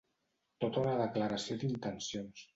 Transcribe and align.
Tota 0.65 0.81
una 0.85 0.95
declaració 1.03 1.59
d'intencions. 1.61 2.45